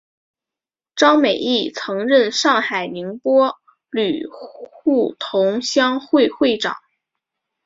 [0.95, 3.55] 张美翊曾任上海宁波
[3.91, 6.75] 旅沪同乡会会长。